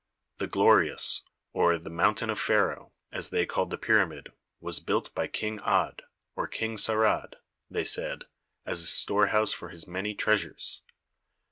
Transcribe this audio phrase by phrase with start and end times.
[0.39, 1.21] The Glori ous,"
[1.53, 6.01] or "The Mountain of Pharaoh," as they called the pyramid, was built by King Ad,
[6.35, 7.35] or King Saurad,
[7.69, 8.23] they said,
[8.65, 10.81] as a storehouse for his many treasures.